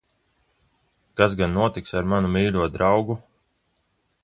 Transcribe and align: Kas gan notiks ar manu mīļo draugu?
Kas 1.15 1.31
gan 1.41 1.53
notiks 1.59 1.95
ar 1.99 2.07
manu 2.13 2.33
mīļo 2.39 2.65
draugu? 2.79 3.21